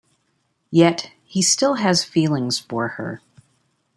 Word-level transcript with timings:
Yet, 0.71 1.11
he 1.25 1.43
still 1.43 1.75
has 1.75 2.03
feelings 2.03 2.57
for 2.57 2.87
her. 2.97 3.21